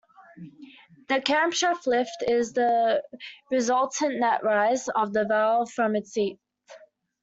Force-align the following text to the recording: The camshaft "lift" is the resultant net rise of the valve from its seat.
The 1.09 1.19
camshaft 1.21 1.85
"lift" 1.85 2.23
is 2.27 2.53
the 2.53 3.03
resultant 3.51 4.15
net 4.19 4.43
rise 4.43 4.87
of 4.89 5.13
the 5.13 5.25
valve 5.25 5.69
from 5.69 5.95
its 5.95 6.11
seat. 6.11 6.39